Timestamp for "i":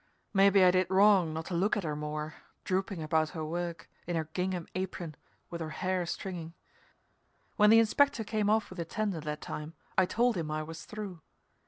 0.63-0.71, 9.99-10.07, 10.49-10.63